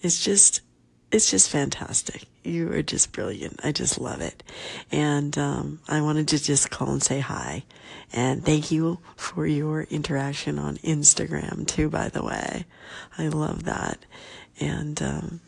It's 0.02 0.22
just, 0.22 0.60
it's 1.12 1.30
just 1.30 1.50
fantastic. 1.50 2.24
You 2.44 2.72
are 2.72 2.82
just 2.82 3.12
brilliant. 3.12 3.60
I 3.62 3.72
just 3.72 3.98
love 4.00 4.20
it. 4.20 4.42
And 4.90 5.36
um, 5.36 5.80
I 5.88 6.00
wanted 6.00 6.28
to 6.28 6.42
just 6.42 6.70
call 6.70 6.90
and 6.90 7.02
say 7.02 7.20
hi. 7.20 7.64
And 8.12 8.44
thank 8.44 8.70
you 8.70 8.98
for 9.16 9.46
your 9.46 9.82
interaction 9.82 10.58
on 10.58 10.76
Instagram, 10.78 11.66
too, 11.66 11.88
by 11.88 12.08
the 12.08 12.22
way. 12.22 12.64
I 13.18 13.28
love 13.28 13.64
that. 13.64 14.04
And 14.58 15.00
um, 15.02 15.40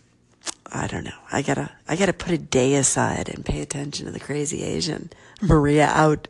I 0.72 0.86
don't 0.86 1.04
know. 1.04 1.10
I 1.30 1.42
gotta, 1.42 1.70
I 1.88 1.96
gotta 1.96 2.12
put 2.12 2.32
a 2.32 2.38
day 2.38 2.74
aside 2.74 3.28
and 3.28 3.44
pay 3.44 3.60
attention 3.60 4.06
to 4.06 4.12
the 4.12 4.20
crazy 4.20 4.62
Asian. 4.62 5.10
Maria 5.40 5.86
out. 5.86 6.28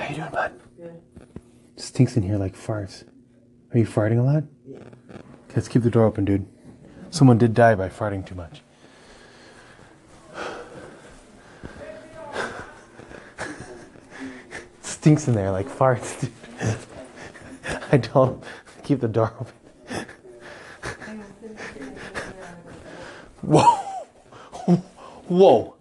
How 0.00 0.08
you 0.08 0.14
doing, 0.16 0.30
bud? 0.30 0.52
Good. 0.78 1.02
Stinks 1.76 2.16
in 2.16 2.22
here 2.22 2.38
like 2.38 2.56
farts. 2.56 3.04
Are 3.74 3.78
you 3.78 3.84
farting 3.84 4.18
a 4.18 4.22
lot? 4.22 4.44
Yeah. 4.66 4.78
Let's 5.54 5.68
keep 5.68 5.82
the 5.82 5.90
door 5.90 6.06
open, 6.06 6.24
dude. 6.24 6.46
Someone 7.10 7.36
did 7.36 7.52
die 7.52 7.74
by 7.74 7.90
farting 7.90 8.24
too 8.24 8.34
much. 8.34 8.62
Stinks 14.80 15.28
in 15.28 15.34
there 15.34 15.50
like 15.50 15.68
farts, 15.68 16.18
dude. 16.18 16.32
I 17.92 17.98
don't 17.98 18.42
keep 18.82 19.00
the 19.00 19.08
door 19.08 19.34
open. 19.38 19.52
Whoa! 23.42 23.76
Whoa! 25.28 25.76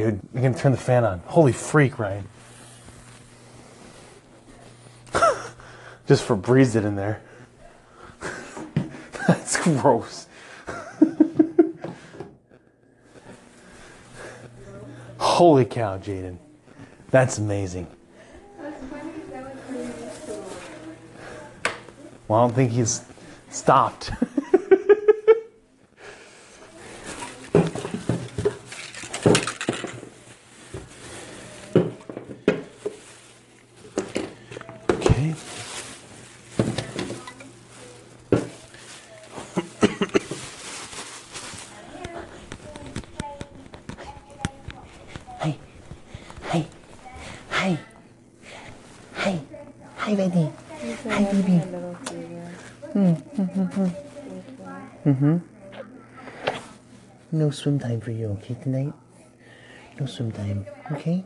Dude. 0.00 0.20
You're 0.32 0.42
gonna 0.42 0.56
turn 0.56 0.72
the 0.72 0.78
fan 0.78 1.04
on. 1.04 1.20
Holy 1.26 1.52
freak, 1.52 1.98
Ryan. 1.98 2.26
Just 6.06 6.24
for 6.24 6.36
breezed 6.36 6.76
it 6.76 6.84
in 6.84 6.96
there. 6.96 7.20
That's 9.26 9.56
gross. 9.62 10.26
Holy 15.18 15.64
cow, 15.66 15.98
Jaden. 15.98 16.38
That's 17.10 17.38
amazing. 17.38 17.86
Well, 22.28 22.40
I 22.40 22.42
don't 22.44 22.54
think 22.54 22.70
he's 22.70 23.02
stopped. 23.50 24.12
Baby. 50.28 50.52
Hi, 51.08 51.24
baby. 51.32 51.56
Hmm. 52.92 53.14
Mm-hmm. 55.08 55.36
No 57.32 57.50
swim 57.50 57.78
time 57.78 58.00
for 58.02 58.10
you, 58.10 58.28
okay, 58.32 58.54
tonight? 58.62 58.92
No 59.98 60.04
swim 60.04 60.30
time, 60.32 60.66
okay? 60.92 61.24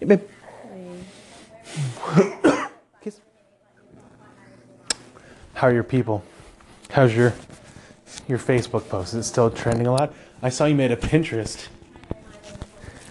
Hey, 0.00 0.06
babe. 0.06 0.22
Kiss. 3.00 3.20
How 5.54 5.68
are 5.68 5.72
your 5.72 5.84
people? 5.84 6.24
How's 6.90 7.14
your 7.14 7.32
your 8.26 8.38
Facebook 8.38 8.88
post? 8.88 9.14
Is 9.14 9.26
it 9.26 9.28
still 9.28 9.50
trending 9.50 9.86
a 9.86 9.92
lot? 9.92 10.12
I 10.42 10.48
saw 10.48 10.64
you 10.64 10.74
made 10.74 10.90
a 10.90 10.96
Pinterest. 10.96 11.68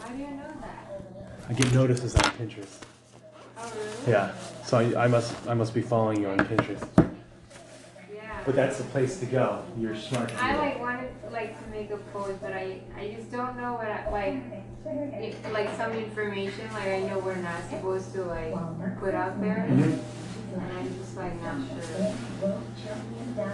How 0.02 0.10
do 0.10 0.18
you 0.18 0.28
know 0.28 0.52
that? 0.60 1.50
I 1.50 1.54
get 1.54 1.74
notices 1.74 2.16
on 2.16 2.24
Pinterest. 2.24 2.91
Yeah. 4.08 4.32
So 4.66 4.78
I, 4.80 5.04
I 5.06 5.08
must 5.08 5.36
I 5.48 5.54
must 5.54 5.74
be 5.74 5.82
following 5.82 6.22
you 6.22 6.30
on 6.30 6.38
Pinterest. 6.38 6.88
Yeah. 8.14 8.40
But 8.46 8.56
that's 8.56 8.78
the 8.78 8.84
place 8.86 9.20
to 9.20 9.26
go. 9.26 9.64
You're 9.78 9.96
smart. 9.96 10.32
I 10.42 10.56
like 10.58 10.80
wanted 10.80 11.12
like 11.32 11.62
to 11.64 11.70
make 11.70 11.92
a 11.92 11.98
post, 11.98 12.42
but 12.42 12.54
I 12.54 12.82
I 12.98 13.14
just 13.16 13.32
don't 13.32 13.58
know 13.58 13.74
what 13.74 13.88
I 13.88 14.10
like. 14.10 14.36
If, 14.84 15.52
like 15.54 15.70
some 15.78 15.92
information, 15.92 16.72
like 16.74 16.88
I 16.88 17.00
know 17.02 17.20
we're 17.20 17.36
not 17.36 17.62
supposed 17.70 18.14
to 18.14 18.24
like 18.24 18.54
put 19.00 19.14
out 19.14 19.40
there, 19.40 19.68
Mhm. 19.70 20.00
and 20.56 20.72
I'm 20.78 20.98
just 20.98 21.16
like 21.16 21.40
not 21.44 21.58
sure. 21.68 23.54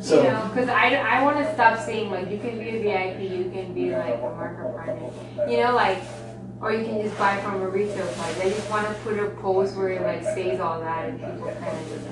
So 0.00 0.22
you 0.22 0.28
know, 0.28 0.50
because 0.52 0.68
I, 0.68 0.94
I 0.96 1.22
want 1.22 1.38
to 1.38 1.54
stop 1.54 1.78
saying 1.78 2.10
like 2.10 2.30
you 2.30 2.38
can 2.38 2.58
be 2.58 2.68
a 2.70 2.82
VIP, 2.82 3.30
you 3.30 3.50
can 3.50 3.72
be 3.72 3.90
like 3.92 4.16
a 4.18 4.30
marker 4.36 4.72
partner, 4.76 5.10
you 5.50 5.56
know, 5.58 5.74
like, 5.74 5.98
or 6.60 6.72
you 6.72 6.84
can 6.84 7.02
just 7.02 7.16
buy 7.18 7.40
from 7.42 7.62
a 7.62 7.68
retail 7.68 8.06
place. 8.06 8.38
I 8.40 8.48
just 8.50 8.70
want 8.70 8.86
to 8.86 8.94
put 9.02 9.18
a 9.18 9.28
post 9.30 9.76
where 9.76 9.90
it 9.90 10.02
like 10.02 10.22
says 10.22 10.60
all 10.60 10.80
that 10.80 11.08
and 11.08 11.18
people 11.20 11.52
kind 11.52 11.76
of 11.76 11.88
just 11.88 12.06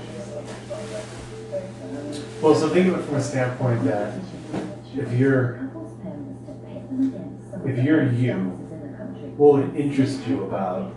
understand. 0.74 2.42
well, 2.42 2.54
so 2.54 2.68
think 2.68 2.88
of 2.88 2.98
it 2.98 3.04
from 3.04 3.16
a 3.16 3.22
standpoint 3.22 3.84
that 3.84 4.18
if 4.96 5.12
you're 5.12 5.70
if 7.64 7.82
you're 7.82 8.10
you, 8.12 8.34
what 9.36 9.54
would 9.54 9.76
interest 9.76 10.26
you 10.26 10.44
about 10.44 10.94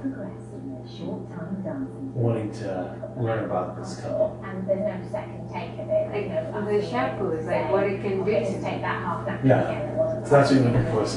wanting 2.13 2.51
to 2.51 3.13
learn 3.18 3.44
about 3.46 3.77
this 3.77 4.00
couple. 4.00 4.44
And 4.44 4.68
there's 4.68 4.80
no 4.80 5.12
second 5.12 5.50
take 5.54 5.74
of 5.80 5.88
it. 5.88 6.10
Like, 6.12 6.24
you 6.24 6.30
know, 6.30 6.66
the 6.66 6.86
shampoo 6.88 7.32
is 7.32 7.46
like 7.46 7.72
what 7.72 7.84
it 7.84 8.01
can 8.01 8.24
do. 8.24 8.32
Just 8.32 8.54
take 8.54 8.82
that 8.82 9.04
half 9.04 9.25
napkin 9.25 9.50
Yeah. 9.50 9.70
again, 9.70 9.89
it 9.89 9.98
wasn't 9.98 10.27
So 10.27 10.32
that's 10.32 10.51
what 10.51 10.62
you're 10.62 10.72
looking 10.72 10.92
for, 10.92 11.04
is 11.04 11.16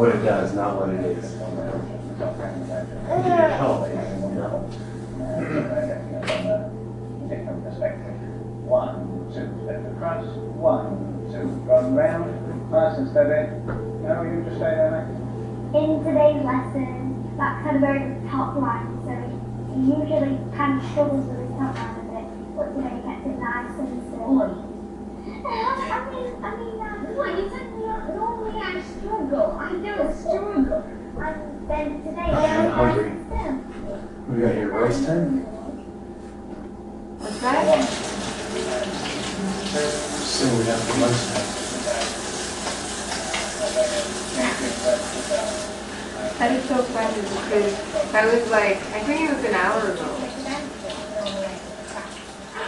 what 0.00 0.16
it 0.16 0.22
does, 0.24 0.54
not 0.54 0.80
what 0.80 0.88
it 0.88 1.04
is. 1.04 1.32
Give 1.36 1.44
you 3.20 3.36
help, 3.52 3.84
you 3.86 3.94
know? 4.40 4.64
different 7.28 7.60
perspective. 7.68 8.16
One, 8.64 9.28
two, 9.28 9.44
step 9.60 9.84
across. 9.92 10.24
One, 10.56 11.28
two, 11.30 11.44
run 11.68 11.94
round. 11.94 12.32
Nice 12.72 12.96
and 12.96 13.10
steady. 13.10 13.60
No, 14.00 14.22
you 14.24 14.40
just 14.48 14.56
stay 14.56 14.72
there, 14.72 14.88
mate. 14.88 15.12
In 15.76 16.00
today's 16.02 16.40
lesson, 16.48 17.36
Max 17.36 17.60
had 17.62 17.76
a 17.76 17.78
very 17.80 18.16
top 18.30 18.56
line, 18.56 18.88
so 19.04 19.12
he 19.68 19.80
usually 19.84 20.40
kind 20.56 20.80
of 20.80 20.84
struggles 20.96 21.28
with 21.28 21.44
his 21.44 21.52
top 21.60 21.76
line 21.76 22.00
a 22.00 22.08
bit, 22.08 22.24
but 22.56 22.72
today 22.72 22.96
he 22.96 23.02
kept 23.04 23.26
it 23.28 23.36
nice 23.36 23.76
and 23.76 24.00
still. 24.08 24.32
Oi. 24.32 24.48
I 25.44 26.08
mean, 26.08 26.28
I 26.40 26.56
mean, 26.56 26.80
um, 26.80 27.04
What, 27.16 27.36
you 27.36 27.44
said 27.50 27.68
no- 27.76 28.06
normally 28.16 28.56
I 28.60 28.80
struggle. 28.82 29.48
I 29.60 29.72
don't 29.72 30.14
struggle. 30.16 30.82
and 31.20 31.68
then 31.68 32.02
today 32.02 32.30
I'm 32.30 32.34
he 32.34 32.40
was 32.40 32.46
nice 32.50 32.74
hungry. 32.74 33.08
and 33.10 33.18
still. 33.26 33.54
We 34.90 34.96
got 34.96 35.04
here 35.04 35.06
roast 35.06 35.06
time? 35.06 35.38
What's 37.20 37.38
that? 37.40 37.84
Soon 40.18 40.58
we 40.58 40.64
have 40.64 40.82
for 40.82 40.96
lunchtime. 41.00 41.46
That 46.38 46.50
is 46.56 46.64
so 46.64 46.82
funny 46.82 47.20
because 47.22 47.70
that 48.10 48.24
was 48.32 48.50
like, 48.50 48.76
I 48.76 49.00
think 49.00 49.30
it 49.30 49.34
was 49.36 49.44
an 49.44 49.54
hour 49.54 49.92
ago. 49.92 50.08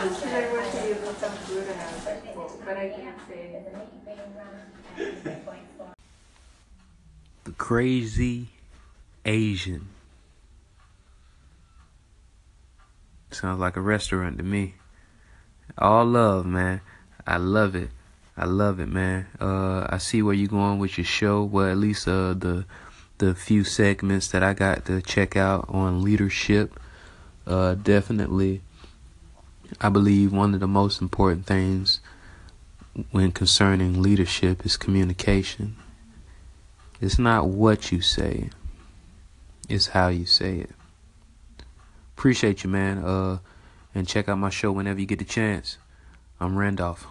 Because 0.02 0.32
I 0.32 0.52
went 0.52 0.70
to 0.70 0.78
give 0.86 1.02
them 1.04 1.14
some 1.16 1.32
food 1.32 1.66
and 1.66 1.80
I 1.80 1.82
was 1.92 2.04
like, 2.06 2.22
whoa, 2.36 2.46
but 2.64 2.76
I 2.76 2.88
didn't 2.88 3.18
say 3.28 3.38
anything. 3.54 5.36
The 7.44 7.52
crazy 7.52 8.48
Asian. 9.24 9.91
Sounds 13.32 13.60
like 13.60 13.76
a 13.76 13.80
restaurant 13.80 14.38
to 14.38 14.44
me. 14.44 14.74
All 15.78 16.04
love, 16.04 16.44
man. 16.44 16.82
I 17.26 17.38
love 17.38 17.74
it. 17.74 17.90
I 18.36 18.44
love 18.44 18.80
it, 18.80 18.88
man. 18.88 19.26
Uh, 19.40 19.86
I 19.88 19.98
see 19.98 20.22
where 20.22 20.34
you're 20.34 20.48
going 20.48 20.78
with 20.78 20.98
your 20.98 21.04
show. 21.04 21.42
Well, 21.42 21.70
at 21.70 21.76
least 21.76 22.06
uh, 22.08 22.34
the 22.34 22.64
the 23.18 23.34
few 23.34 23.62
segments 23.62 24.28
that 24.28 24.42
I 24.42 24.52
got 24.52 24.84
to 24.86 25.00
check 25.00 25.36
out 25.36 25.66
on 25.68 26.02
leadership. 26.02 26.78
Uh, 27.46 27.74
definitely, 27.74 28.62
I 29.80 29.88
believe 29.88 30.32
one 30.32 30.54
of 30.54 30.60
the 30.60 30.66
most 30.66 31.00
important 31.00 31.46
things 31.46 32.00
when 33.10 33.32
concerning 33.32 34.02
leadership 34.02 34.66
is 34.66 34.76
communication. 34.76 35.76
It's 37.00 37.18
not 37.18 37.48
what 37.48 37.90
you 37.92 38.00
say, 38.00 38.50
it's 39.68 39.88
how 39.88 40.08
you 40.08 40.26
say 40.26 40.58
it. 40.58 40.70
Appreciate 42.22 42.62
you, 42.62 42.70
man. 42.70 42.98
Uh, 42.98 43.38
and 43.96 44.06
check 44.06 44.28
out 44.28 44.38
my 44.38 44.48
show 44.48 44.70
whenever 44.70 45.00
you 45.00 45.06
get 45.06 45.18
the 45.18 45.24
chance. 45.24 45.76
I'm 46.38 46.56
Randolph. 46.56 47.08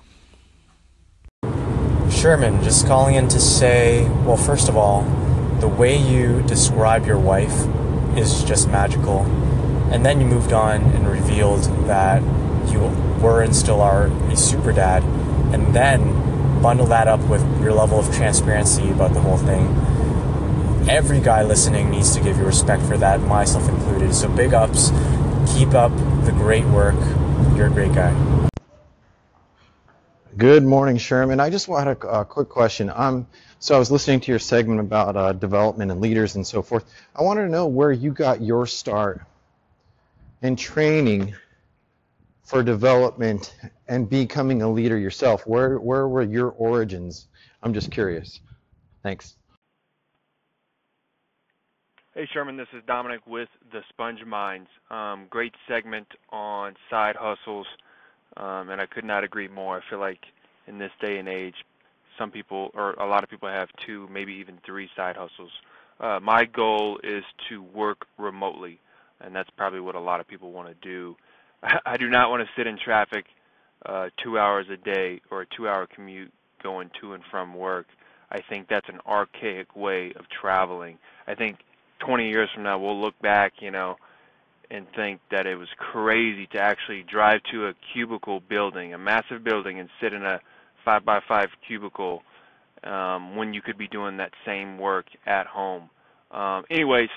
Sherman, 2.10 2.64
just 2.64 2.88
calling 2.88 3.16
in 3.16 3.28
to 3.28 3.38
say, 3.38 4.08
well, 4.26 4.38
first 4.38 4.70
of 4.70 4.78
all, 4.78 5.02
the 5.60 5.68
way 5.68 5.98
you 5.98 6.42
describe 6.44 7.06
your 7.06 7.20
wife 7.20 7.68
is 8.16 8.46
just 8.46 8.70
magical. 8.70 9.24
And 9.92 10.06
then 10.06 10.22
you 10.22 10.28
moved 10.28 10.54
on 10.54 10.80
and 10.82 11.06
revealed 11.06 11.64
that 11.88 12.22
you 12.72 12.80
were 13.22 13.42
and 13.42 13.54
still 13.54 13.82
are 13.82 14.06
a 14.06 14.38
super 14.38 14.72
dad. 14.72 15.04
And 15.54 15.76
then 15.76 16.62
bundle 16.62 16.86
that 16.86 17.10
up 17.10 17.20
with 17.28 17.42
your 17.62 17.74
level 17.74 18.00
of 18.00 18.16
transparency 18.16 18.90
about 18.90 19.14
the 19.14 19.20
whole 19.20 19.40
thing. 19.40 19.68
Every 20.90 21.22
guy 21.22 21.44
listening 21.44 21.92
needs 21.92 22.16
to 22.16 22.22
give 22.22 22.38
you 22.38 22.44
respect 22.44 22.84
for 22.84 22.98
that, 22.98 23.22
myself 23.22 23.70
included. 23.70 24.14
So 24.14 24.30
big 24.30 24.54
ups. 24.54 24.90
Keep 25.54 25.74
up 25.74 25.92
the 26.26 26.32
great 26.32 26.66
work. 26.66 26.96
You're 27.56 27.68
a 27.68 27.70
great 27.70 27.94
guy. 27.94 28.50
Good 30.38 30.64
morning, 30.64 30.98
Sherman. 30.98 31.40
I 31.40 31.50
just 31.50 31.68
had 31.68 31.88
a, 31.88 32.08
a 32.08 32.26
quick 32.26 32.50
question. 32.50 32.92
Um, 32.94 33.28
so 33.60 33.76
I 33.76 33.80
was 33.80 33.92
listening 33.92 34.22
to 34.22 34.32
your 34.32 34.40
segment 34.40 34.80
about 34.80 35.16
uh, 35.16 35.34
development 35.34 35.92
and 35.92 36.02
leaders 36.02 36.36
and 36.36 36.48
so 36.48 36.64
forth. 36.64 36.84
I 37.16 37.22
wanted 37.22 37.44
to 37.44 37.50
know 37.50 37.68
where 37.68 37.92
you 37.92 38.12
got 38.12 38.42
your 38.42 38.66
start 38.66 39.22
in 40.42 40.56
training 40.56 41.36
for 42.44 42.64
development 42.64 43.54
and 43.88 44.10
becoming 44.10 44.64
a 44.64 44.70
leader 44.70 44.98
yourself. 44.98 45.46
Where 45.46 45.78
where 45.78 46.08
were 46.08 46.24
your 46.24 46.50
origins? 46.50 47.28
I'm 47.62 47.74
just 47.74 47.92
curious. 47.92 48.40
Thanks. 49.04 49.36
Hey 52.14 52.28
Sherman, 52.34 52.58
this 52.58 52.68
is 52.74 52.84
Dominic 52.88 53.22
with 53.26 53.48
the 53.72 53.80
Sponge 53.88 54.26
Minds. 54.26 54.68
Um, 54.90 55.28
great 55.30 55.54
segment 55.66 56.08
on 56.30 56.76
side 56.90 57.16
hustles, 57.18 57.66
um, 58.36 58.70
and 58.70 58.82
I 58.82 58.86
could 58.86 59.06
not 59.06 59.24
agree 59.24 59.48
more. 59.48 59.78
I 59.78 59.90
feel 59.90 60.00
like 60.00 60.20
in 60.68 60.78
this 60.78 60.92
day 61.00 61.20
and 61.20 61.30
age, 61.30 61.56
some 62.20 62.30
people 62.30 62.70
or 62.74 62.96
a 62.96 63.08
lot 63.08 63.24
of 63.24 63.30
people 63.30 63.48
have 63.48 63.70
two, 63.88 64.10
maybe 64.12 64.34
even 64.34 64.58
three 64.66 64.90
side 64.94 65.16
hustles. 65.16 65.52
Uh, 66.02 66.20
my 66.22 66.44
goal 66.44 67.00
is 67.02 67.24
to 67.48 67.64
work 67.64 68.06
remotely, 68.18 68.82
and 69.22 69.34
that's 69.34 69.50
probably 69.56 69.80
what 69.80 69.96
a 69.96 70.00
lot 70.02 70.20
of 70.20 70.28
people 70.28 70.52
want 70.52 70.68
to 70.68 70.76
do. 70.86 71.16
I 71.86 71.96
do 71.96 72.10
not 72.10 72.30
want 72.30 72.44
to 72.44 72.50
sit 72.58 72.68
in 72.68 72.78
traffic 72.78 73.24
uh, 73.86 74.10
two 74.22 74.38
hours 74.38 74.66
a 74.70 74.76
day 74.76 75.22
or 75.32 75.44
a 75.44 75.46
two-hour 75.56 75.88
commute 75.96 76.34
going 76.62 76.90
to 77.00 77.14
and 77.14 77.24
from 77.32 77.54
work. 77.56 77.88
I 78.30 78.42
think 78.50 78.68
that's 78.68 78.90
an 78.90 79.00
archaic 79.08 79.78
way 79.78 80.12
of 80.18 80.26
traveling. 80.30 80.98
I 81.26 81.36
think 81.36 81.60
20 82.06 82.30
years 82.30 82.50
from 82.54 82.64
now 82.64 82.80
we'll 82.80 83.00
look 83.00 83.18
back, 83.22 83.54
you 83.60 83.72
know, 83.72 83.96
and 84.70 84.86
think 84.96 85.20
that 85.32 85.46
it 85.46 85.56
was 85.56 85.68
crazy 85.78 86.48
to 86.48 86.60
actually 86.60 87.04
drive 87.04 87.42
to 87.52 87.68
a 87.68 87.74
cubicle 87.94 88.40
building, 88.40 88.94
a 88.94 88.98
massive 88.98 89.44
building, 89.44 89.80
and 89.80 89.90
sit 90.02 90.14
in 90.14 90.24
a 90.24 90.40
five 90.86 91.06
by 91.06 91.20
five 91.28 91.50
cubicle 91.68 92.24
um, 92.84 93.36
when 93.36 93.54
you 93.54 93.62
could 93.62 93.78
be 93.78 93.88
doing 93.88 94.18
that 94.18 94.32
same 94.46 94.78
work 94.78 95.06
at 95.26 95.46
home. 95.46 95.90
Um, 96.32 96.64
anyways, 96.72 97.10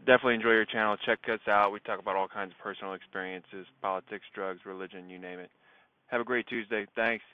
definitely 0.00 0.34
enjoy 0.34 0.50
your 0.52 0.66
channel. 0.66 0.96
Check 1.04 1.20
us 1.32 1.40
out. 1.48 1.72
We 1.72 1.80
talk 1.80 1.98
about 1.98 2.16
all 2.16 2.28
kinds 2.28 2.52
of 2.52 2.58
personal 2.62 2.94
experiences, 2.94 3.66
politics, 3.80 4.24
drugs, 4.34 4.60
religion, 4.64 5.08
you 5.08 5.18
name 5.18 5.38
it. 5.38 5.50
Have 6.06 6.20
a 6.20 6.24
great 6.24 6.46
Tuesday. 6.46 6.86
Thanks. 6.94 7.24